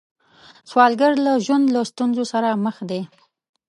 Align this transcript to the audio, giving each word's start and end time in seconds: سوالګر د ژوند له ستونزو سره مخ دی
سوالګر 0.69 1.11
د 1.25 1.27
ژوند 1.45 1.65
له 1.75 1.81
ستونزو 1.91 2.23
سره 2.31 2.49
مخ 2.63 2.77
دی 2.89 3.01